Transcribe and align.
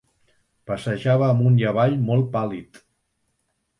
Passejava 0.69 1.29
amunt 1.33 1.61
i 1.65 1.67
avall, 1.73 1.95
molt 2.11 2.33
pàl·lid. 2.39 2.85